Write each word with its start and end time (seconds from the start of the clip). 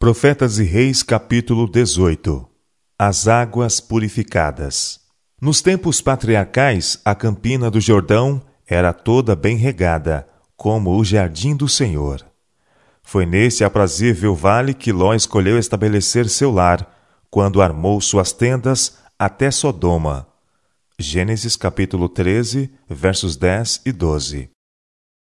Profetas 0.00 0.60
e 0.60 0.62
Reis, 0.62 1.02
capítulo 1.02 1.68
18 1.68 2.48
As 2.96 3.26
águas 3.26 3.80
purificadas. 3.80 5.00
Nos 5.42 5.60
tempos 5.60 6.00
patriarcais, 6.00 7.00
a 7.04 7.16
campina 7.16 7.68
do 7.68 7.80
Jordão 7.80 8.40
era 8.64 8.92
toda 8.92 9.34
bem 9.34 9.56
regada, 9.56 10.24
como 10.56 10.96
o 10.96 11.04
jardim 11.04 11.56
do 11.56 11.68
Senhor. 11.68 12.24
Foi 13.02 13.26
nesse 13.26 13.64
aprazível 13.64 14.36
vale 14.36 14.72
que 14.72 14.92
Ló 14.92 15.14
escolheu 15.14 15.58
estabelecer 15.58 16.28
seu 16.28 16.52
lar, 16.52 16.88
quando 17.28 17.60
armou 17.60 18.00
suas 18.00 18.32
tendas 18.32 18.98
até 19.18 19.50
Sodoma. 19.50 20.28
Gênesis 20.96 21.56
capítulo 21.56 22.08
13, 22.08 22.70
versos 22.88 23.36
10 23.36 23.82
e 23.84 23.90
12. 23.90 24.48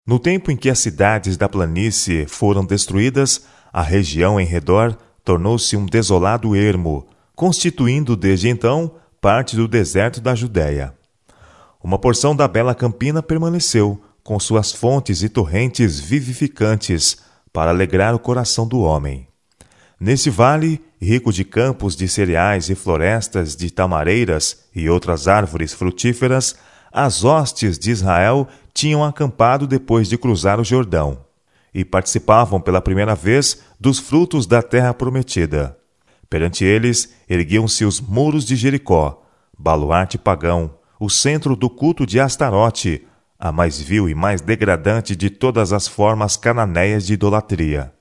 No 0.05 0.17
tempo 0.17 0.49
em 0.49 0.57
que 0.57 0.71
as 0.71 0.79
cidades 0.79 1.37
da 1.37 1.47
planície 1.47 2.25
foram 2.25 2.65
destruídas, 2.65 3.45
a 3.73 3.81
região 3.81 4.39
em 4.39 4.45
redor 4.45 4.95
tornou-se 5.25 5.75
um 5.75 5.87
desolado 5.87 6.55
ermo, 6.55 7.07
constituindo 7.35 8.15
desde 8.15 8.47
então 8.47 8.91
parte 9.19 9.55
do 9.55 9.67
deserto 9.67 10.21
da 10.21 10.35
Judéia. 10.35 10.93
Uma 11.83 11.97
porção 11.97 12.35
da 12.35 12.47
bela 12.47 12.75
campina 12.75 13.23
permaneceu, 13.23 13.99
com 14.23 14.39
suas 14.39 14.71
fontes 14.71 15.23
e 15.23 15.27
torrentes 15.27 15.99
vivificantes, 15.99 17.17
para 17.51 17.71
alegrar 17.71 18.13
o 18.13 18.19
coração 18.19 18.67
do 18.67 18.79
homem. 18.81 19.27
Nesse 19.99 20.29
vale, 20.29 20.79
rico 21.01 21.33
de 21.33 21.43
campos 21.43 21.95
de 21.95 22.07
cereais 22.07 22.69
e 22.69 22.75
florestas 22.75 23.55
de 23.55 23.71
tamareiras 23.71 24.65
e 24.75 24.87
outras 24.87 25.27
árvores 25.27 25.73
frutíferas, 25.73 26.55
as 26.91 27.23
hostes 27.23 27.79
de 27.79 27.89
Israel 27.89 28.47
tinham 28.73 29.03
acampado 29.03 29.65
depois 29.65 30.07
de 30.07 30.17
cruzar 30.17 30.59
o 30.59 30.63
Jordão 30.63 31.17
e 31.73 31.83
participavam 31.83 32.61
pela 32.61 32.81
primeira 32.81 33.15
vez 33.15 33.61
dos 33.79 33.99
frutos 33.99 34.45
da 34.45 34.61
terra 34.61 34.93
prometida. 34.93 35.77
Perante 36.29 36.63
eles 36.63 37.13
erguiam-se 37.29 37.85
os 37.85 37.99
muros 37.99 38.45
de 38.45 38.55
Jericó, 38.55 39.23
baluarte 39.57 40.17
pagão, 40.17 40.75
o 40.99 41.09
centro 41.09 41.55
do 41.55 41.69
culto 41.69 42.05
de 42.05 42.19
Astarote, 42.19 43.05
a 43.39 43.51
mais 43.51 43.79
vil 43.79 44.07
e 44.07 44.15
mais 44.15 44.41
degradante 44.41 45.15
de 45.15 45.29
todas 45.29 45.73
as 45.73 45.87
formas 45.87 46.37
cananeias 46.37 47.05
de 47.05 47.13
idolatria. 47.13 47.93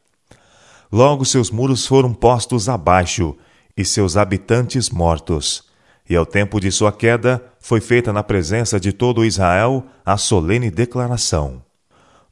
Logo 0.90 1.24
seus 1.24 1.50
muros 1.50 1.86
foram 1.86 2.12
postos 2.12 2.68
abaixo 2.68 3.36
e 3.76 3.84
seus 3.84 4.16
habitantes 4.16 4.90
mortos. 4.90 5.64
E 6.08 6.14
ao 6.14 6.26
tempo 6.26 6.60
de 6.60 6.70
sua 6.70 6.92
queda, 6.92 7.42
foi 7.58 7.80
feita 7.80 8.12
na 8.12 8.22
presença 8.22 8.78
de 8.78 8.92
todo 8.92 9.24
Israel 9.24 9.84
a 10.04 10.16
solene 10.16 10.70
declaração: 10.70 11.62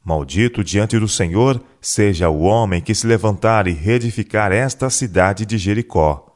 Maldito 0.02 0.64
diante 0.64 0.98
do 0.98 1.06
Senhor 1.06 1.62
seja 1.80 2.30
o 2.30 2.40
homem 2.40 2.80
que 2.80 2.94
se 2.94 3.06
levantar 3.06 3.66
e 3.66 3.72
reedificar 3.72 4.50
esta 4.50 4.88
cidade 4.88 5.44
de 5.44 5.58
Jericó. 5.58 6.34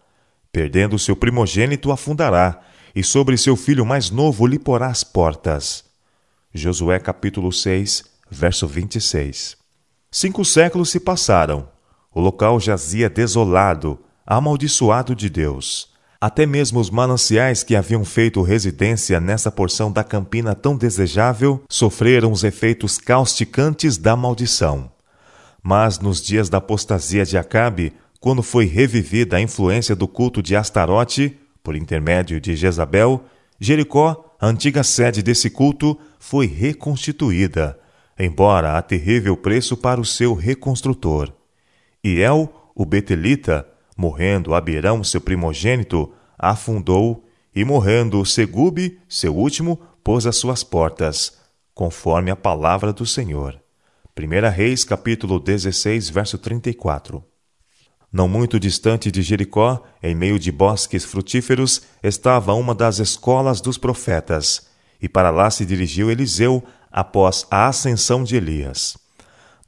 Perdendo 0.52 0.98
seu 0.98 1.16
primogênito, 1.16 1.90
afundará, 1.90 2.60
e 2.94 3.02
sobre 3.02 3.36
seu 3.36 3.56
filho 3.56 3.84
mais 3.84 4.10
novo 4.10 4.46
lhe 4.46 4.58
porá 4.58 4.88
as 4.88 5.02
portas. 5.02 5.84
Josué 6.52 6.98
capítulo 6.98 7.50
6, 7.50 8.04
verso 8.30 8.68
26. 8.68 9.56
Cinco 10.10 10.44
séculos 10.44 10.90
se 10.90 11.00
passaram. 11.00 11.68
O 12.14 12.20
local 12.20 12.60
jazia 12.60 13.10
desolado, 13.10 13.98
amaldiçoado 14.24 15.16
de 15.16 15.28
Deus. 15.28 15.93
Até 16.24 16.46
mesmo 16.46 16.80
os 16.80 16.88
mananciais 16.88 17.62
que 17.62 17.76
haviam 17.76 18.02
feito 18.02 18.40
residência 18.40 19.20
nessa 19.20 19.52
porção 19.52 19.92
da 19.92 20.02
campina 20.02 20.54
tão 20.54 20.74
desejável 20.74 21.62
sofreram 21.68 22.32
os 22.32 22.42
efeitos 22.42 22.96
causticantes 22.96 23.98
da 23.98 24.16
maldição. 24.16 24.90
Mas 25.62 25.98
nos 25.98 26.22
dias 26.22 26.48
da 26.48 26.56
apostasia 26.56 27.26
de 27.26 27.36
Acabe, 27.36 27.92
quando 28.20 28.42
foi 28.42 28.64
revivida 28.64 29.36
a 29.36 29.40
influência 29.42 29.94
do 29.94 30.08
culto 30.08 30.42
de 30.42 30.56
Astarote, 30.56 31.38
por 31.62 31.76
intermédio 31.76 32.40
de 32.40 32.56
Jezabel, 32.56 33.22
Jericó, 33.60 34.34
a 34.40 34.46
antiga 34.46 34.82
sede 34.82 35.22
desse 35.22 35.50
culto, 35.50 35.94
foi 36.18 36.46
reconstituída, 36.46 37.78
embora 38.18 38.78
a 38.78 38.80
terrível 38.80 39.36
preço 39.36 39.76
para 39.76 40.00
o 40.00 40.06
seu 40.06 40.32
reconstrutor. 40.32 41.30
E 42.02 42.18
El, 42.18 42.50
o 42.74 42.86
Betelita, 42.86 43.66
Morrendo 43.96 44.54
Abirão, 44.54 45.04
seu 45.04 45.20
primogênito, 45.20 46.12
afundou, 46.38 47.24
e 47.54 47.64
morrendo 47.64 48.24
Segube, 48.24 48.98
seu 49.08 49.34
último, 49.34 49.80
pôs 50.02 50.26
as 50.26 50.36
suas 50.36 50.64
portas, 50.64 51.38
conforme 51.72 52.30
a 52.30 52.36
palavra 52.36 52.92
do 52.92 53.06
Senhor. 53.06 53.60
1 54.18 54.50
Reis, 54.50 54.84
capítulo 54.84 55.38
16, 55.38 56.10
verso 56.10 56.36
34. 56.38 57.24
Não 58.12 58.28
muito 58.28 58.60
distante 58.60 59.10
de 59.10 59.22
Jericó, 59.22 59.82
em 60.02 60.14
meio 60.14 60.38
de 60.38 60.52
bosques 60.52 61.04
frutíferos, 61.04 61.82
estava 62.02 62.54
uma 62.54 62.74
das 62.74 62.98
escolas 62.98 63.60
dos 63.60 63.76
profetas, 63.76 64.68
e 65.02 65.08
para 65.08 65.30
lá 65.30 65.50
se 65.50 65.64
dirigiu 65.64 66.10
Eliseu 66.10 66.62
após 66.92 67.46
a 67.50 67.66
ascensão 67.66 68.22
de 68.22 68.36
Elias. 68.36 68.96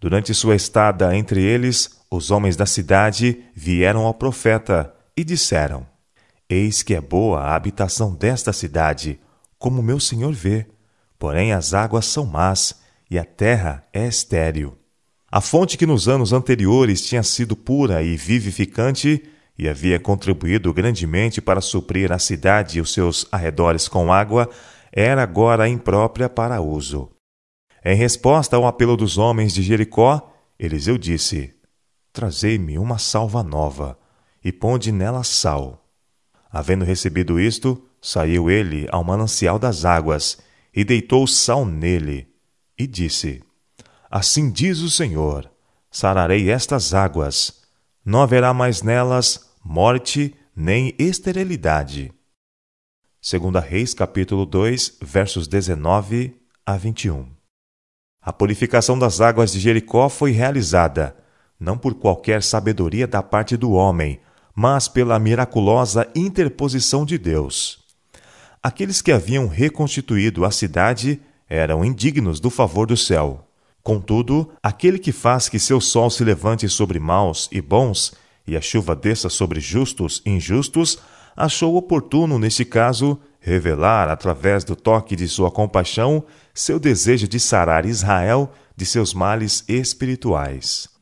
Durante 0.00 0.32
sua 0.32 0.54
estada 0.54 1.16
entre 1.16 1.42
eles, 1.42 1.96
os 2.11 2.31
homens 2.31 2.56
da 2.56 2.67
cidade 2.67 3.43
vieram 3.55 4.05
ao 4.05 4.15
profeta 4.15 4.94
e 5.17 5.25
disseram: 5.25 5.87
Eis 6.49 6.83
que 6.83 6.94
é 6.94 7.00
boa 7.00 7.41
a 7.41 7.55
habitação 7.55 8.15
desta 8.15 8.53
cidade, 8.53 9.19
como 9.59 9.83
meu 9.83 9.99
senhor 9.99 10.33
vê. 10.33 10.66
Porém, 11.19 11.53
as 11.53 11.72
águas 11.72 12.06
são 12.06 12.27
más 12.27 12.81
e 13.11 13.19
a 13.19 13.25
terra 13.25 13.83
é 13.93 14.06
estéril. 14.06 14.77
A 15.31 15.41
fonte 15.41 15.77
que 15.77 15.87
nos 15.87 16.09
anos 16.09 16.33
anteriores 16.33 17.00
tinha 17.00 17.22
sido 17.22 17.56
pura 17.56 18.03
e 18.03 18.16
vivificante 18.16 19.22
e 19.59 19.69
havia 19.69 19.99
contribuído 19.99 20.72
grandemente 20.72 21.41
para 21.41 21.61
suprir 21.61 22.12
a 22.12 22.19
cidade 22.19 22.78
e 22.78 22.81
os 22.81 22.93
seus 22.93 23.27
arredores 23.33 23.89
com 23.89 24.12
água, 24.12 24.49
era 24.93 25.22
agora 25.22 25.69
imprópria 25.69 26.28
para 26.28 26.61
uso. 26.61 27.11
Em 27.84 27.97
resposta 27.97 28.56
ao 28.56 28.66
apelo 28.66 28.97
dos 28.97 29.16
homens 29.16 29.55
de 29.55 29.62
Jericó, 29.62 30.33
Eliseu 30.59 30.99
disse: 30.99 31.56
Trazei-me 32.16 32.78
uma 32.78 32.97
salva 32.97 33.43
nova, 33.43 33.99
e 34.43 34.50
ponde 34.50 34.91
nela 34.91 35.22
sal. 35.22 35.87
Havendo 36.50 36.82
recebido 36.82 37.38
isto, 37.38 37.87
saiu 38.00 38.50
ele 38.50 38.88
ao 38.91 39.04
manancial 39.04 39.59
das 39.59 39.84
águas, 39.84 40.38
e 40.75 40.82
deitou 40.82 41.27
sal 41.27 41.66
nele, 41.66 42.27
e 42.78 42.87
disse: 42.87 43.43
Assim 44.10 44.50
diz 44.50 44.78
o 44.78 44.88
Senhor: 44.88 45.50
sararei 45.91 46.50
estas 46.50 46.94
águas, 46.94 47.60
não 48.03 48.22
haverá 48.22 48.54
mais 48.54 48.81
nelas 48.81 49.50
morte 49.62 50.34
nem 50.56 50.94
esterilidade. 50.98 52.10
2 53.21 53.62
Reis 53.62 53.93
capítulo 53.93 54.47
2, 54.47 55.00
versos 55.03 55.47
19 55.47 56.34
a 56.65 56.78
21. 56.78 57.31
A 58.22 58.33
purificação 58.33 58.98
das 58.98 59.21
águas 59.21 59.53
de 59.53 59.60
Jericó 59.60 60.09
foi 60.09 60.31
realizada 60.31 61.25
não 61.59 61.77
por 61.77 61.94
qualquer 61.94 62.43
sabedoria 62.43 63.06
da 63.06 63.22
parte 63.22 63.56
do 63.56 63.72
homem, 63.72 64.21
mas 64.55 64.89
pela 64.89 65.19
miraculosa 65.19 66.09
interposição 66.15 67.05
de 67.05 67.19
Deus. 67.19 67.78
Aqueles 68.62 69.00
que 69.00 69.12
haviam 69.12 69.47
reconstituído 69.47 70.45
a 70.45 70.50
cidade 70.50 71.21
eram 71.49 71.84
indignos 71.84 72.41
do 72.41 72.50
favor 72.50 72.87
do 72.87 72.97
céu. 72.97 73.47
Contudo, 73.83 74.50
aquele 74.62 74.99
que 74.99 75.12
faz 75.12 75.49
que 75.49 75.59
seu 75.59 75.81
sol 75.81 76.11
se 76.11 76.25
levante 76.25 76.69
sobre 76.69 76.99
maus 76.99 77.49
e 77.53 77.61
bons, 77.61 78.15
e 78.47 78.56
a 78.56 78.61
chuva 78.61 78.97
desça 78.97 79.28
sobre 79.28 79.61
justos 79.61 80.22
e 80.25 80.31
injustos, 80.31 80.99
achou 81.37 81.77
oportuno, 81.77 82.39
neste 82.39 82.65
caso, 82.65 83.21
revelar, 83.39 84.09
através 84.09 84.65
do 84.65 84.75
toque 84.75 85.15
de 85.15 85.28
sua 85.28 85.50
compaixão, 85.50 86.25
seu 86.53 86.81
desejo 86.81 87.28
de 87.28 87.39
sarar 87.39 87.87
Israel 87.87 88.50
de 88.77 88.84
seus 88.84 89.15
males 89.15 89.65
espirituais 89.69 90.96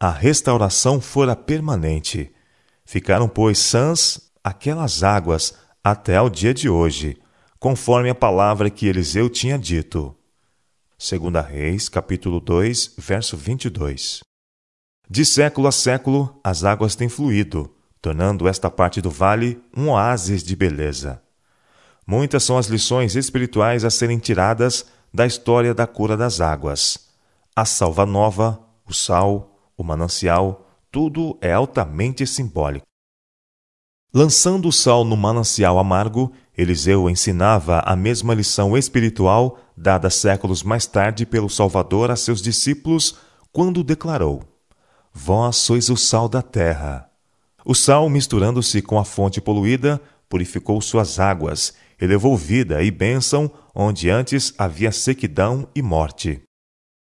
a 0.00 0.10
restauração 0.10 1.00
fora 1.00 1.34
permanente. 1.34 2.32
Ficaram, 2.84 3.28
pois, 3.28 3.58
sãs 3.58 4.30
aquelas 4.42 5.02
águas 5.02 5.54
até 5.82 6.16
ao 6.16 6.30
dia 6.30 6.54
de 6.54 6.68
hoje, 6.68 7.20
conforme 7.58 8.08
a 8.08 8.14
palavra 8.14 8.70
que 8.70 8.86
Eliseu 8.86 9.28
tinha 9.28 9.58
dito. 9.58 10.14
2 10.98 11.44
Reis, 11.46 11.88
capítulo 11.88 12.40
2, 12.40 12.94
verso 12.96 13.36
22. 13.36 14.20
De 15.10 15.24
século 15.24 15.66
a 15.66 15.72
século, 15.72 16.38
as 16.44 16.64
águas 16.64 16.94
têm 16.94 17.08
fluído, 17.08 17.74
tornando 18.00 18.46
esta 18.46 18.70
parte 18.70 19.00
do 19.00 19.10
vale 19.10 19.60
um 19.76 19.90
oásis 19.90 20.42
de 20.42 20.54
beleza. 20.54 21.20
Muitas 22.06 22.44
são 22.44 22.56
as 22.56 22.66
lições 22.66 23.16
espirituais 23.16 23.84
a 23.84 23.90
serem 23.90 24.18
tiradas 24.18 24.86
da 25.12 25.26
história 25.26 25.74
da 25.74 25.86
cura 25.86 26.16
das 26.16 26.40
águas. 26.40 27.08
A 27.54 27.64
salva 27.64 28.06
nova, 28.06 28.60
o 28.86 28.94
sal, 28.94 29.57
o 29.78 29.84
manancial, 29.84 30.68
tudo 30.90 31.38
é 31.40 31.52
altamente 31.52 32.26
simbólico. 32.26 32.84
Lançando 34.12 34.68
o 34.68 34.72
sal 34.72 35.04
no 35.04 35.16
manancial 35.16 35.78
amargo, 35.78 36.32
Eliseu 36.56 37.08
ensinava 37.08 37.80
a 37.86 37.94
mesma 37.94 38.34
lição 38.34 38.76
espiritual 38.76 39.58
dada 39.76 40.10
séculos 40.10 40.62
mais 40.64 40.86
tarde 40.86 41.24
pelo 41.24 41.48
Salvador 41.48 42.10
a 42.10 42.16
seus 42.16 42.42
discípulos, 42.42 43.16
quando 43.52 43.84
declarou: 43.84 44.42
Vós 45.12 45.56
sois 45.56 45.88
o 45.88 45.96
sal 45.96 46.28
da 46.28 46.42
terra. 46.42 47.08
O 47.64 47.74
sal, 47.74 48.08
misturando-se 48.08 48.82
com 48.82 48.98
a 48.98 49.04
fonte 49.04 49.40
poluída, 49.40 50.00
purificou 50.28 50.80
suas 50.80 51.20
águas 51.20 51.74
e 52.00 52.06
levou 52.06 52.36
vida 52.36 52.82
e 52.82 52.90
bênção 52.90 53.50
onde 53.74 54.10
antes 54.10 54.54
havia 54.58 54.90
sequidão 54.90 55.68
e 55.74 55.82
morte. 55.82 56.42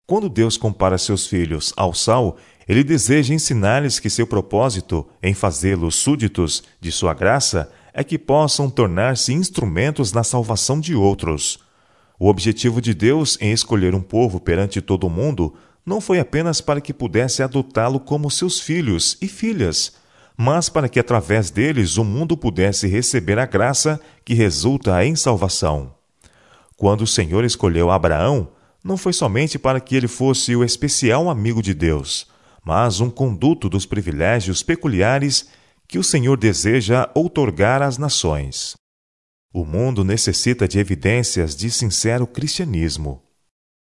Quando 0.06 0.28
Deus 0.28 0.56
compara 0.56 0.98
seus 0.98 1.28
filhos 1.28 1.72
ao 1.76 1.94
sal, 1.94 2.36
ele 2.70 2.84
deseja 2.84 3.34
ensinar-lhes 3.34 3.98
que 3.98 4.08
seu 4.08 4.24
propósito 4.24 5.04
em 5.20 5.34
fazê-los 5.34 5.96
súditos 5.96 6.62
de 6.80 6.92
sua 6.92 7.12
graça 7.12 7.68
é 7.92 8.04
que 8.04 8.16
possam 8.16 8.70
tornar-se 8.70 9.32
instrumentos 9.32 10.12
na 10.12 10.22
salvação 10.22 10.78
de 10.78 10.94
outros. 10.94 11.58
O 12.16 12.28
objetivo 12.28 12.80
de 12.80 12.94
Deus 12.94 13.36
em 13.40 13.50
escolher 13.50 13.92
um 13.92 14.00
povo 14.00 14.38
perante 14.38 14.80
todo 14.80 15.08
o 15.08 15.10
mundo 15.10 15.52
não 15.84 16.00
foi 16.00 16.20
apenas 16.20 16.60
para 16.60 16.80
que 16.80 16.94
pudesse 16.94 17.42
adotá-lo 17.42 17.98
como 17.98 18.30
seus 18.30 18.60
filhos 18.60 19.18
e 19.20 19.26
filhas, 19.26 19.94
mas 20.36 20.68
para 20.68 20.88
que 20.88 21.00
através 21.00 21.50
deles 21.50 21.96
o 21.96 22.04
mundo 22.04 22.36
pudesse 22.36 22.86
receber 22.86 23.40
a 23.40 23.46
graça 23.46 24.00
que 24.24 24.32
resulta 24.32 25.04
em 25.04 25.16
salvação. 25.16 25.92
Quando 26.76 27.00
o 27.00 27.06
Senhor 27.08 27.44
escolheu 27.44 27.90
Abraão, 27.90 28.52
não 28.84 28.96
foi 28.96 29.12
somente 29.12 29.58
para 29.58 29.80
que 29.80 29.96
ele 29.96 30.06
fosse 30.06 30.54
o 30.54 30.62
especial 30.62 31.28
amigo 31.28 31.60
de 31.60 31.74
Deus, 31.74 32.30
mas 32.64 33.00
um 33.00 33.10
conduto 33.10 33.68
dos 33.68 33.86
privilégios 33.86 34.62
peculiares 34.62 35.48
que 35.88 35.98
o 35.98 36.04
Senhor 36.04 36.36
deseja 36.36 37.10
outorgar 37.14 37.82
às 37.82 37.98
nações. 37.98 38.74
O 39.52 39.64
mundo 39.64 40.04
necessita 40.04 40.68
de 40.68 40.78
evidências 40.78 41.56
de 41.56 41.70
sincero 41.70 42.26
cristianismo. 42.26 43.22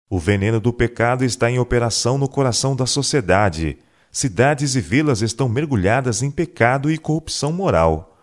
O 0.09 0.19
veneno 0.19 0.61
do 0.61 0.73
pecado 0.73 1.25
está 1.25 1.51
em 1.51 1.59
operação 1.59 2.17
no 2.17 2.29
coração 2.29 2.77
da 2.77 2.87
sociedade. 2.87 3.77
Cidades 4.11 4.77
e 4.77 4.81
vilas 4.81 5.21
estão 5.21 5.49
mergulhadas 5.49 6.23
em 6.23 6.31
pecado 6.31 6.91
e 6.91 6.97
corrupção 6.97 7.53
moral. 7.53 8.17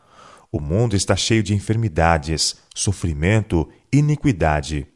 O 0.51 0.59
mundo 0.61 0.95
está 0.95 1.15
cheio 1.15 1.43
de 1.43 1.53
enfermidades, 1.53 2.55
sofrimento, 2.73 3.69
iniquidade. 3.91 4.87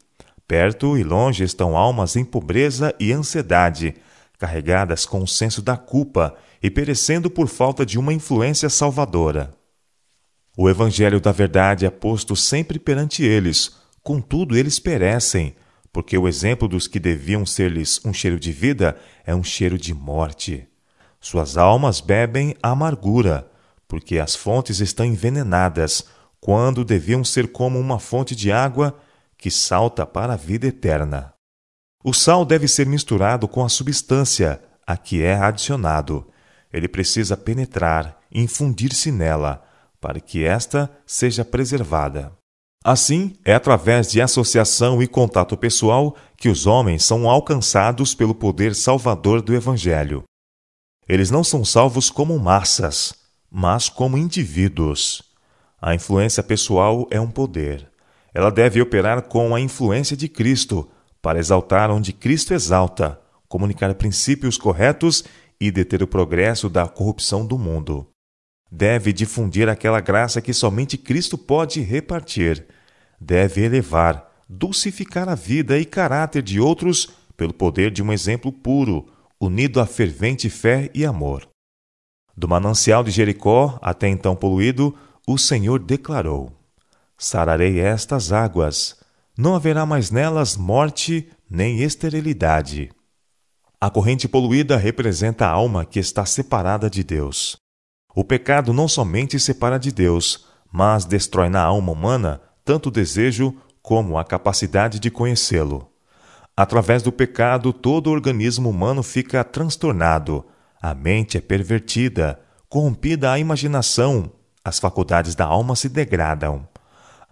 Perto 0.48 0.98
e 0.98 1.04
longe 1.04 1.44
estão 1.44 1.78
almas 1.78 2.16
em 2.16 2.24
pobreza 2.24 2.96
e 3.00 3.12
ansiedade, 3.12 3.94
carregadas 4.40 5.06
com 5.06 5.22
o 5.22 5.28
senso 5.28 5.62
da 5.62 5.76
culpa 5.76 6.36
e 6.64 6.72
perecendo 6.72 7.30
por 7.30 7.50
falta 7.50 7.86
de 7.86 8.00
uma 8.00 8.14
influência 8.14 8.70
salvadora. 8.70 9.54
O 10.58 10.70
Evangelho 10.70 11.20
da 11.20 11.32
Verdade 11.32 11.86
é 11.86 11.90
posto 11.90 12.36
sempre 12.36 12.80
perante 12.80 13.24
eles, 13.24 13.76
contudo 14.02 14.58
eles 14.58 14.80
perecem, 14.80 15.56
porque 15.92 16.18
o 16.18 16.28
exemplo 16.28 16.68
dos 16.68 16.88
que 16.88 17.00
deviam 17.00 17.46
ser-lhes 17.46 18.00
um 18.06 18.14
cheiro 18.14 18.40
de 18.40 18.52
vida 18.52 18.98
é 19.26 19.36
um 19.36 19.44
cheiro 19.44 19.78
de 19.78 19.94
morte. 19.94 20.68
Suas 21.20 21.58
almas 21.58 22.00
bebem 22.00 22.56
a 22.64 22.72
amargura, 22.72 23.50
porque 23.88 24.20
as 24.20 24.36
fontes 24.36 24.80
estão 24.80 25.06
envenenadas, 25.06 26.06
quando 26.40 26.86
deviam 26.86 27.24
ser 27.26 27.52
como 27.52 27.78
uma 27.78 28.00
fonte 28.00 28.34
de 28.34 28.52
água 28.52 28.98
que 29.38 29.52
salta 29.52 30.06
para 30.06 30.34
a 30.34 30.38
vida 30.38 30.68
eterna. 30.68 31.34
O 32.04 32.14
sal 32.14 32.46
deve 32.46 32.68
ser 32.68 32.86
misturado 32.86 33.48
com 33.48 33.64
a 33.64 33.70
substância 33.70 34.62
a 34.88 34.96
que 34.96 35.22
é 35.22 35.36
adicionado. 35.36 36.26
Ele 36.72 36.88
precisa 36.88 37.36
penetrar, 37.36 38.18
infundir-se 38.32 39.12
nela, 39.12 39.64
para 40.00 40.20
que 40.20 40.44
esta 40.44 40.90
seja 41.06 41.44
preservada. 41.44 42.32
Assim, 42.84 43.36
é 43.44 43.54
através 43.54 44.10
de 44.10 44.22
associação 44.22 45.04
e 45.04 45.08
contato 45.08 45.58
pessoal 45.58 46.16
que 46.38 46.48
os 46.48 46.66
homens 46.66 47.04
são 47.04 47.30
alcançados 47.30 48.16
pelo 48.16 48.34
poder 48.34 48.74
salvador 48.74 49.42
do 49.42 49.54
Evangelho. 49.54 50.24
Eles 51.08 51.30
não 51.30 51.44
são 51.44 51.66
salvos 51.66 52.10
como 52.10 52.40
massas, 52.40 53.14
mas 53.52 53.90
como 53.90 54.18
indivíduos. 54.18 55.22
A 55.82 55.94
influência 55.94 56.42
pessoal 56.42 57.06
é 57.12 57.20
um 57.20 57.30
poder. 57.30 57.90
Ela 58.34 58.50
deve 58.50 58.82
operar 58.82 59.24
com 59.24 59.54
a 59.54 59.60
influência 59.60 60.16
de 60.16 60.30
Cristo, 60.30 60.90
para 61.22 61.40
exaltar 61.40 61.90
onde 61.90 62.14
Cristo 62.14 62.54
exalta, 62.54 63.20
comunicar 63.48 63.94
princípios 63.96 64.58
corretos 64.58 65.24
e 65.60 65.72
deter 65.72 66.02
o 66.04 66.08
progresso 66.08 66.70
da 66.70 66.88
corrupção 66.88 67.46
do 67.46 67.58
mundo 67.58 68.08
deve 68.72 69.12
difundir 69.12 69.68
aquela 69.68 70.00
graça 70.00 70.42
que 70.42 70.54
somente 70.54 70.98
Cristo 70.98 71.38
pode 71.38 71.82
repartir, 71.82 72.66
deve 73.20 73.64
elevar, 73.64 74.30
dulcificar 74.48 75.28
a 75.28 75.36
vida 75.36 75.78
e 75.78 75.86
caráter 75.86 76.44
de 76.44 76.60
outros 76.60 77.10
pelo 77.36 77.54
poder 77.54 77.92
de 77.92 78.04
um 78.04 78.12
exemplo 78.12 78.52
puro, 78.52 79.08
unido 79.40 79.80
a 79.80 79.86
fervente 79.86 80.50
fé 80.50 80.90
e 80.94 81.06
amor. 81.06 81.48
Do 82.36 82.48
manancial 82.48 83.04
de 83.04 83.12
Jericó, 83.12 83.80
até 83.82 84.08
então 84.08 84.36
poluído, 84.36 84.96
o 85.28 85.38
Senhor 85.38 85.80
declarou: 85.80 86.52
Sararei 87.18 87.80
estas 87.80 88.32
águas, 88.32 88.99
não 89.40 89.56
haverá 89.56 89.86
mais 89.86 90.12
nelas 90.12 90.58
morte 90.58 91.32
nem 91.50 91.82
esterilidade. 91.82 92.92
A 93.80 93.90
corrente 93.90 94.28
poluída 94.28 94.76
representa 94.76 95.46
a 95.46 95.50
alma 95.50 95.86
que 95.86 95.98
está 95.98 96.26
separada 96.26 96.90
de 96.90 97.06
Deus. 97.06 97.56
O 98.14 98.22
pecado 98.22 98.74
não 98.74 98.86
somente 98.86 99.40
separa 99.40 99.80
de 99.80 99.94
Deus, 99.94 100.46
mas 100.70 101.06
destrói 101.06 101.48
na 101.48 101.62
alma 101.62 101.94
humana 101.94 102.42
tanto 102.66 102.90
o 102.90 102.92
desejo 102.92 103.56
como 103.82 104.18
a 104.18 104.26
capacidade 104.26 105.00
de 105.00 105.10
conhecê-lo. 105.10 105.90
Através 106.58 107.02
do 107.02 107.12
pecado, 107.12 107.72
todo 107.72 108.08
o 108.08 108.12
organismo 108.12 108.70
humano 108.70 109.02
fica 109.02 109.42
transtornado, 109.46 110.46
a 110.82 110.94
mente 110.94 111.38
é 111.38 111.42
pervertida, 111.42 112.38
corrompida 112.68 113.32
a 113.32 113.40
imaginação, 113.40 114.30
as 114.66 114.80
faculdades 114.80 115.34
da 115.34 115.46
alma 115.46 115.78
se 115.78 115.88
degradam. 115.88 116.68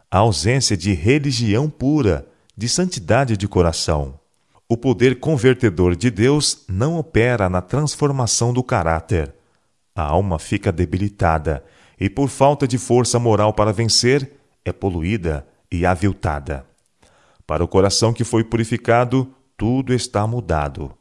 A 0.10 0.20
ausência 0.20 0.78
de 0.78 0.94
religião 0.94 1.70
pura, 1.70 2.28
de 2.56 2.70
santidade 2.70 3.36
de 3.36 3.48
coração. 3.48 4.20
O 4.70 4.78
poder 4.78 5.20
convertedor 5.20 5.96
de 5.96 6.10
Deus 6.10 6.64
não 6.68 6.98
opera 6.98 7.50
na 7.50 7.62
transformação 7.62 8.54
do 8.54 8.64
caráter, 8.64 9.34
a 9.98 10.04
alma 10.04 10.38
fica 10.38 10.72
debilitada 10.72 11.64
e, 12.00 12.08
por 12.08 12.30
falta 12.30 12.68
de 12.68 12.78
força 12.78 13.18
moral 13.18 13.52
para 13.52 13.74
vencer, 13.74 14.32
é 14.64 14.72
poluída 14.72 15.48
e 15.72 15.88
aviltada. 15.88 16.68
Para 17.48 17.64
o 17.64 17.68
coração 17.68 18.14
que 18.14 18.24
foi 18.24 18.44
purificado, 18.44 19.34
tudo 19.58 19.96
está 19.96 20.28
mudado. 20.28 20.96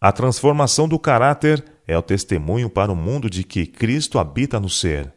A 0.00 0.10
transformação 0.12 0.88
do 0.88 0.98
caráter 0.98 1.62
é 1.86 1.98
o 1.98 2.00
testemunho 2.00 2.70
para 2.70 2.90
o 2.90 2.96
mundo 2.96 3.28
de 3.28 3.44
que 3.44 3.66
Cristo 3.66 4.18
habita 4.18 4.58
no 4.58 4.70
ser. 4.70 5.12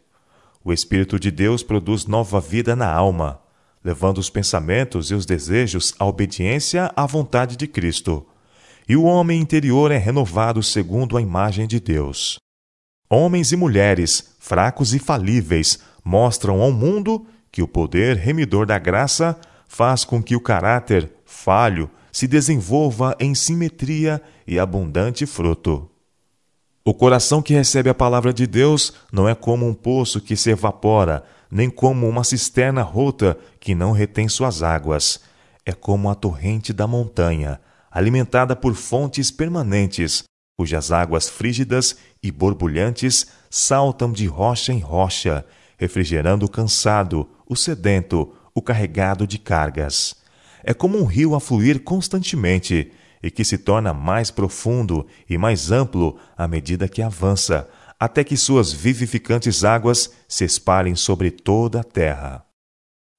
O 0.63 0.71
Espírito 0.71 1.19
de 1.19 1.31
Deus 1.31 1.63
produz 1.63 2.05
nova 2.05 2.39
vida 2.39 2.75
na 2.75 2.91
alma, 2.91 3.41
levando 3.83 4.19
os 4.19 4.29
pensamentos 4.29 5.09
e 5.09 5.15
os 5.15 5.25
desejos 5.25 5.93
à 5.97 6.05
obediência 6.05 6.91
à 6.95 7.05
vontade 7.07 7.57
de 7.57 7.67
Cristo. 7.67 8.25
E 8.87 8.95
o 8.95 9.03
homem 9.03 9.41
interior 9.41 9.91
é 9.91 9.97
renovado 9.97 10.61
segundo 10.61 11.17
a 11.17 11.21
imagem 11.21 11.65
de 11.65 11.79
Deus. 11.79 12.37
Homens 13.09 13.51
e 13.51 13.57
mulheres, 13.57 14.35
fracos 14.39 14.93
e 14.93 14.99
falíveis, 14.99 15.79
mostram 16.05 16.61
ao 16.61 16.71
mundo 16.71 17.25
que 17.51 17.63
o 17.63 17.67
poder 17.67 18.15
remidor 18.15 18.65
da 18.65 18.77
graça 18.77 19.37
faz 19.67 20.05
com 20.05 20.21
que 20.21 20.35
o 20.35 20.41
caráter 20.41 21.11
falho 21.25 21.89
se 22.11 22.27
desenvolva 22.27 23.15
em 23.19 23.33
simetria 23.33 24.21
e 24.45 24.59
abundante 24.59 25.25
fruto. 25.25 25.90
O 26.83 26.95
coração 26.95 27.43
que 27.43 27.53
recebe 27.53 27.91
a 27.91 27.93
palavra 27.93 28.33
de 28.33 28.47
Deus 28.47 28.93
não 29.11 29.29
é 29.29 29.35
como 29.35 29.67
um 29.67 29.73
poço 29.73 30.19
que 30.19 30.35
se 30.35 30.49
evapora, 30.49 31.23
nem 31.49 31.69
como 31.69 32.09
uma 32.09 32.23
cisterna 32.23 32.81
rota 32.81 33.37
que 33.59 33.75
não 33.75 33.91
retém 33.91 34.27
suas 34.27 34.63
águas. 34.63 35.19
É 35.63 35.73
como 35.73 36.09
a 36.09 36.15
torrente 36.15 36.73
da 36.73 36.87
montanha, 36.87 37.61
alimentada 37.91 38.55
por 38.55 38.73
fontes 38.73 39.29
permanentes, 39.29 40.23
cujas 40.57 40.91
águas 40.91 41.29
frígidas 41.29 41.97
e 42.21 42.31
borbulhantes 42.31 43.27
saltam 43.47 44.11
de 44.11 44.25
rocha 44.25 44.73
em 44.73 44.79
rocha, 44.79 45.45
refrigerando 45.77 46.47
o 46.47 46.49
cansado, 46.49 47.29
o 47.47 47.55
sedento, 47.55 48.33
o 48.55 48.61
carregado 48.61 49.27
de 49.27 49.37
cargas. 49.37 50.15
É 50.63 50.73
como 50.73 50.97
um 50.97 51.05
rio 51.05 51.35
a 51.35 51.39
fluir 51.39 51.83
constantemente 51.83 52.91
e 53.21 53.29
que 53.29 53.43
se 53.43 53.57
torna 53.57 53.93
mais 53.93 54.31
profundo 54.31 55.05
e 55.29 55.37
mais 55.37 55.71
amplo 55.71 56.17
à 56.37 56.47
medida 56.47 56.87
que 56.87 57.01
avança, 57.01 57.69
até 57.99 58.23
que 58.23 58.35
suas 58.35 58.73
vivificantes 58.73 59.63
águas 59.63 60.11
se 60.27 60.43
espalhem 60.43 60.95
sobre 60.95 61.29
toda 61.29 61.81
a 61.81 61.83
terra. 61.83 62.45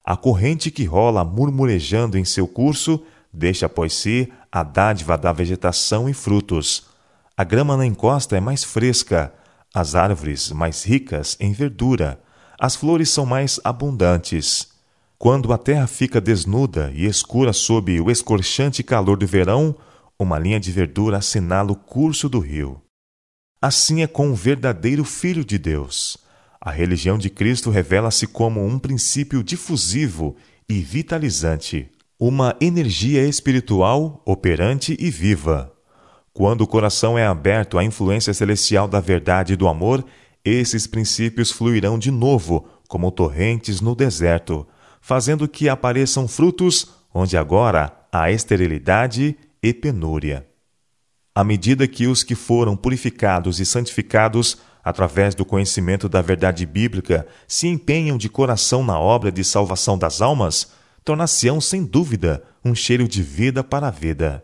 A 0.05 0.17
corrente 0.17 0.69
que 0.69 0.83
rola 0.83 1.23
murmurejando 1.23 2.17
em 2.17 2.25
seu 2.25 2.47
curso 2.47 3.03
deixa 3.31 3.65
após 3.65 3.93
si 3.93 4.31
a 4.51 4.61
dádiva 4.61 5.17
da 5.17 5.31
vegetação 5.31 6.09
e 6.09 6.13
frutos, 6.13 6.93
a 7.35 7.43
grama 7.43 7.75
na 7.75 7.83
encosta 7.83 8.37
é 8.37 8.39
mais 8.39 8.63
fresca, 8.63 9.33
as 9.73 9.95
árvores 9.95 10.51
mais 10.51 10.83
ricas 10.83 11.35
em 11.39 11.51
verdura, 11.51 12.21
as 12.59 12.75
flores 12.75 13.09
são 13.09 13.25
mais 13.25 13.59
abundantes. 13.63 14.67
Quando 15.17 15.51
a 15.51 15.57
terra 15.57 15.87
fica 15.87 16.21
desnuda 16.21 16.91
e 16.93 17.05
escura 17.05 17.51
sob 17.51 17.99
o 17.99 18.11
escorchante 18.11 18.83
calor 18.83 19.17
do 19.17 19.25
verão, 19.25 19.75
uma 20.23 20.39
linha 20.39 20.59
de 20.59 20.71
verdura 20.71 21.17
assinala 21.17 21.71
o 21.71 21.75
curso 21.75 22.27
do 22.27 22.39
rio. 22.39 22.81
Assim 23.61 24.01
é 24.01 24.07
com 24.07 24.31
o 24.31 24.35
verdadeiro 24.35 25.03
Filho 25.03 25.45
de 25.45 25.57
Deus. 25.57 26.17
A 26.59 26.71
religião 26.71 27.17
de 27.17 27.29
Cristo 27.29 27.69
revela-se 27.69 28.25
como 28.25 28.65
um 28.65 28.79
princípio 28.79 29.43
difusivo 29.43 30.35
e 30.67 30.79
vitalizante, 30.79 31.89
uma 32.19 32.55
energia 32.59 33.27
espiritual 33.27 34.21
operante 34.25 34.95
e 34.99 35.09
viva. 35.09 35.73
Quando 36.33 36.61
o 36.61 36.67
coração 36.67 37.17
é 37.17 37.25
aberto 37.25 37.77
à 37.77 37.83
influência 37.83 38.33
celestial 38.33 38.87
da 38.87 38.99
verdade 38.99 39.53
e 39.53 39.55
do 39.55 39.67
amor, 39.67 40.05
esses 40.43 40.87
princípios 40.87 41.51
fluirão 41.51 41.99
de 41.99 42.09
novo 42.09 42.67
como 42.87 43.11
torrentes 43.11 43.81
no 43.81 43.95
deserto, 43.95 44.67
fazendo 44.99 45.47
que 45.47 45.69
apareçam 45.69 46.27
frutos 46.27 46.93
onde 47.13 47.37
agora 47.37 47.91
há 48.11 48.31
esterilidade 48.31 49.37
e 49.63 49.73
penúria. 49.73 50.45
À 51.33 51.43
medida 51.43 51.87
que 51.87 52.05
os 52.05 52.21
que 52.21 52.35
foram 52.35 52.75
purificados 52.75 53.61
e 53.61 53.65
santificados 53.65 54.57
através 54.83 55.33
do 55.33 55.45
conhecimento 55.45 56.09
da 56.09 56.21
verdade 56.21 56.65
bíblica 56.65 57.25
se 57.47 57.67
empenham 57.67 58.17
de 58.17 58.27
coração 58.27 58.83
na 58.83 58.99
obra 58.99 59.31
de 59.31 59.43
salvação 59.43 59.97
das 59.97 60.21
almas, 60.21 60.73
tornar-se-ão 61.05 61.61
sem 61.61 61.85
dúvida 61.85 62.43
um 62.63 62.75
cheiro 62.75 63.07
de 63.07 63.23
vida 63.23 63.63
para 63.63 63.87
a 63.87 63.91
vida. 63.91 64.43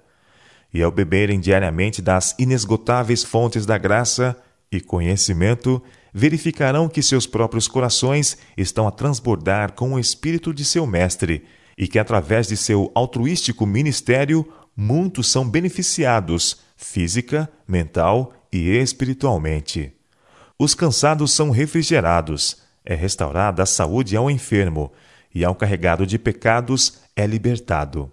E 0.74 0.82
ao 0.82 0.92
beberem 0.92 1.40
diariamente 1.40 2.02
das 2.02 2.36
inesgotáveis 2.40 3.24
fontes 3.24 3.66
da 3.66 3.78
graça 3.78 4.36
e 4.72 4.80
conhecimento, 4.80 5.82
verificarão 6.14 6.88
que 6.88 7.04
seus 7.04 7.28
próprios 7.28 7.68
corações 7.68 8.38
estão 8.58 8.88
a 8.88 8.92
transbordar 8.92 9.74
com 9.74 9.94
o 9.94 10.00
espírito 10.00 10.54
de 10.54 10.64
seu 10.64 10.88
mestre 10.88 11.44
e 11.78 11.88
que 11.88 11.98
através 12.00 12.48
de 12.48 12.58
seu 12.58 12.92
altruístico 12.94 13.66
ministério 13.66 14.46
muitos 14.82 15.30
são 15.30 15.48
beneficiados 15.48 16.62
física, 16.78 17.52
mental 17.68 18.34
e 18.50 18.70
espiritualmente. 18.70 19.92
Os 20.58 20.74
cansados 20.74 21.34
são 21.34 21.50
refrigerados, 21.52 22.62
é 22.86 22.96
restaurada 22.96 23.62
a 23.62 23.66
saúde 23.66 24.16
ao 24.16 24.32
enfermo, 24.32 24.90
e 25.36 25.44
ao 25.44 25.54
carregado 25.54 26.08
de 26.08 26.18
pecados 26.18 27.00
é 27.14 27.28
libertado. 27.28 28.10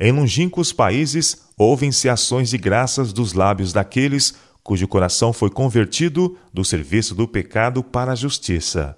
Em 0.00 0.10
longínquos 0.10 0.72
países, 0.72 1.42
ouvem-se 1.58 2.08
ações 2.08 2.48
de 2.48 2.56
graças 2.56 3.12
dos 3.12 3.34
lábios 3.34 3.70
daqueles 3.70 4.34
cujo 4.62 4.88
coração 4.88 5.30
foi 5.30 5.50
convertido 5.50 6.38
do 6.54 6.64
serviço 6.64 7.14
do 7.14 7.28
pecado 7.28 7.84
para 7.84 8.12
a 8.12 8.16
justiça. 8.16 8.96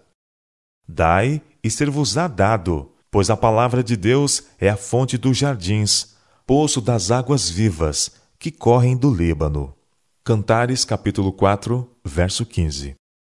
Dai 0.87 1.43
e 1.63 1.69
ser-vos-á 1.69 2.29
dado, 2.29 2.93
pois 3.11 3.31
a 3.31 3.37
palavra 3.37 3.83
de 3.83 3.97
Deus 3.97 4.45
é 4.61 4.69
a 4.69 4.77
fonte 4.77 5.19
dos 5.19 5.37
jardins, 5.37 6.14
poço 6.47 6.81
das 6.81 7.11
águas 7.11 7.49
vivas, 7.49 8.11
que 8.39 8.51
correm 8.51 8.97
do 8.97 9.13
Líbano. 9.13 9.75
Cantares 10.23 10.85
capítulo 10.85 11.33
4, 11.33 11.89
verso 12.05 12.45
15. 12.45 12.95